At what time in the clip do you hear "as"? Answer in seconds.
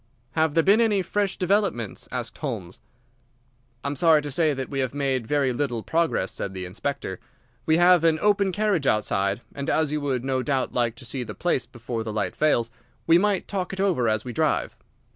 9.69-9.91, 14.09-14.25